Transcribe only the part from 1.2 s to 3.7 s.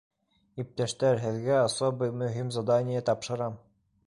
һеҙгә особый мөһим задание тапшырам.